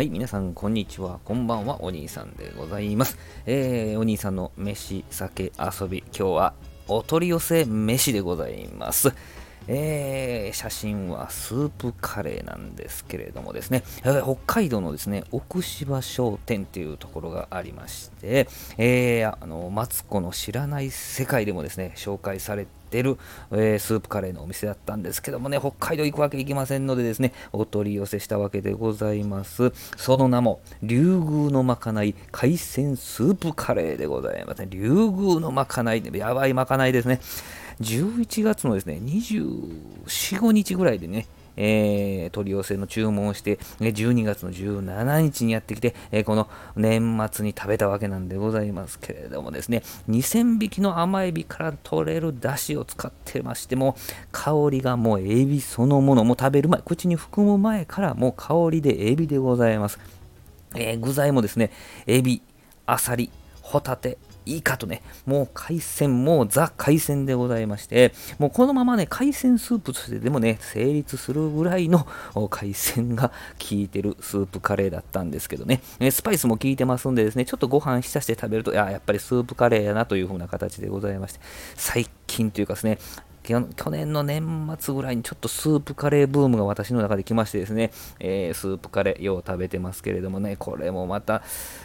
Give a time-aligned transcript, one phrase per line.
[0.00, 1.20] はい、皆さん、こんにちは。
[1.26, 1.84] こんばんは。
[1.84, 3.18] お兄さんでございます。
[3.44, 6.54] えー、お兄さんの飯、酒、遊び、今日は
[6.88, 9.12] お取り寄せ飯でございます。
[9.72, 23.16] えー、写真はスープカレーなんですけれどもですね、北海道のですね、奥芝商店っていうところがありまして、えーあのマツコの知らない世界でもですね、紹介されてる、
[23.52, 29.72] えースープカレーのお店だったんですけどもね、北海道行くわけいきませんのでですね、お取り寄せしたわけでございます。
[29.96, 34.66] その名も、竜宮のまかない海鮮スープカレーでございますね。
[34.68, 37.20] 竜宮のまかない、やばいまかないですね。
[37.80, 53.96] 11月のですね、24、5日ぐらいでね、えー取り寄せの注文をして、12月の17日にやってきて、えーこの年末に食べたわけなんでございますけれどもですね、2000匹の甘エビから取れる出汁を使ってましても、
[54.30, 59.98] 香りがもうエビそのもの、も食べる前、口に含む前からもう香りでエビでございます。
[60.74, 61.70] えー具材もですね、
[62.06, 62.42] エビ、
[62.86, 63.30] アサリ、
[63.62, 72.06] ホタテ、いいかとね、もう海鮮、もうザ海鮮でございまして、もうこのままね、海鮮スープとしてでもね、成立するぐらいの
[72.50, 73.34] 海鮮が効
[73.72, 81.40] いてるスープカレーだったんですけどね、えスパイスも効いてますんでですね、ちょっとご飯浸して食べると、いや、やっぱりスープカレーやなという風な形でございまして、
[81.76, 82.98] 最近というかですね、
[83.42, 91.42] 去年の年末ぐらいにちょっとスープカレーブームが私の中で来ましてですね、えースープカレーよう食べてますけれどもね、これもまた、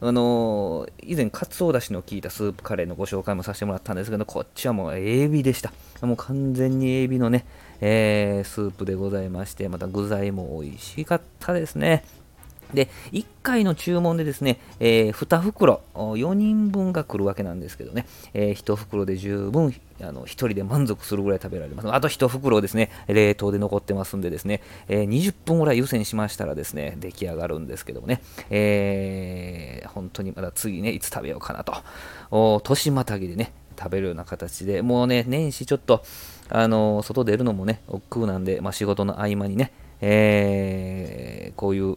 [0.00, 5.72] あのー以前、かつおだしの効いたスープカレーのご紹介もさせてもらったんですけど、こっちはもうエビでした。
[6.02, 7.46] もう完全にエビのね、
[7.80, 12.04] えースープでございまして、また具材も美味しかったですね。
[12.74, 21.92] で、1回の注文でですね、えー2袋、4人分が来るわけなんですけどね、え1袋で十分、あの1人で満足するぐらい食べられます。
[21.92, 31.74] あと1袋ですね、冷凍で残ってますんでですね、えー20分ぐらい湯煎しましたらですね、出来上がるんですけどもね、えー本当にまだ次ね、いつ食べようかなと、
[32.30, 36.02] お年またぎでね、食べるような形で、もうね、年始ちょっと、
[36.48, 41.96] あの外出るのもね、億劫なんで、まあ、仕事の合間にね、えーこういう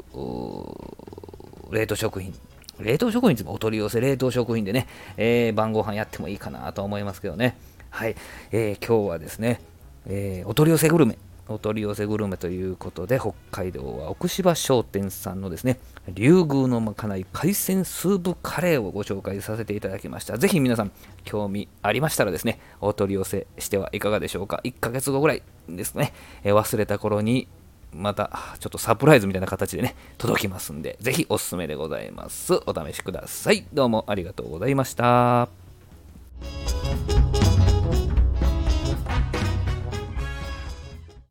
[1.71, 2.33] 冷凍食品、
[2.79, 4.87] 冷凍食品ってお取り寄せ冷凍食品でね、
[5.17, 7.57] えー晩ご飯やってもいいかなと思いますけどね。
[7.89, 8.15] はい、
[8.51, 9.59] えー今日はですね、
[10.07, 11.17] えーお取り寄せグルメ、
[11.49, 15.79] お取り寄せグルメということで、北海道は奥芝商店さんのですね、
[16.13, 20.37] 竜宮のまかない海鮮スープカレーをご紹介させていただきました。
[20.37, 20.91] ぜひ皆さん、
[21.25, 24.61] 興味ありましたらですね、お取り寄せしてはいかがでしょうか。
[24.63, 27.47] 1ヶ月後ぐらいですね、え忘れた頃に
[27.93, 32.53] またちょっとサプライズみたいな形でね、届きますんで、ぜひおすすめでございます。
[32.65, 33.65] お試しください。
[33.73, 35.68] どうもありがとうございました。